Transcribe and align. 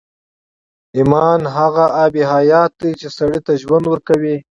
ايمان 0.97 1.41
هغه 1.57 1.85
آب 2.03 2.13
حيات 2.31 2.71
دی 2.81 2.91
چې 2.99 3.07
سړي 3.17 3.39
ته 3.45 3.51
ژوند 3.61 3.85
ورکوي. 3.87 4.37